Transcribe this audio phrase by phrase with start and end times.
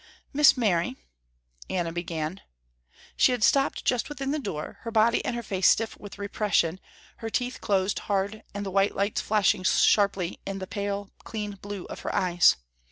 [0.33, 0.95] "Miss Mary,"
[1.69, 2.41] Anna began.
[3.15, 6.79] She had stopped just within the door, her body and her face stiff with repression,
[7.17, 11.85] her teeth closed hard and the white lights flashing sharply in the pale, clean blue
[11.85, 12.55] of her eyes.